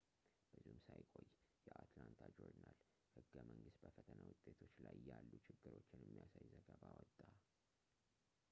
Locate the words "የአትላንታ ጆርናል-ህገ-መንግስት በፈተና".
1.65-4.19